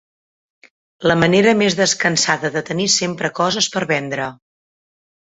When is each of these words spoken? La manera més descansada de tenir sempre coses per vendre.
La 1.11 1.17
manera 1.25 1.53
més 1.59 1.77
descansada 1.81 2.53
de 2.57 2.65
tenir 2.73 2.91
sempre 2.97 3.35
coses 3.45 3.73
per 3.77 3.89
vendre. 3.97 4.35